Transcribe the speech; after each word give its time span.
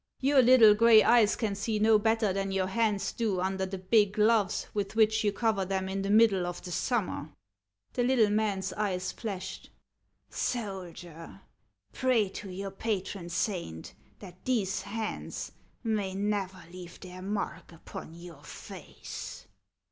Your 0.19 0.41
little 0.41 0.73
gray 0.73 1.03
eyes 1.03 1.35
can 1.35 1.53
see 1.53 1.77
no 1.77 1.99
better 1.99 2.33
than 2.33 2.51
your 2.51 2.65
hands 2.65 3.11
do 3.11 3.39
under 3.39 3.67
the 3.67 3.77
big 3.77 4.13
gloves 4.13 4.65
with 4.73 4.95
which 4.95 5.23
you 5.23 5.31
cover 5.31 5.63
them 5.63 5.87
in 5.87 6.01
the 6.01 6.09
middle 6.09 6.47
of 6.47 6.59
the 6.63 6.71
summer." 6.71 7.29
The 7.93 8.01
little 8.01 8.31
man's 8.31 8.73
eyes 8.73 9.11
flashed." 9.11 9.69
Soldier, 10.51 11.41
pray 11.93 12.29
to 12.29 12.49
your 12.49 12.71
patron 12.71 13.29
saint 13.29 13.93
that 14.17 14.43
these 14.43 14.81
hands 14.81 15.51
may 15.83 16.15
never 16.15 16.63
leave 16.73 16.99
their 16.99 17.21
mark 17.21 17.71
upon 17.71 18.15
your 18.15 18.43
face 18.43 19.45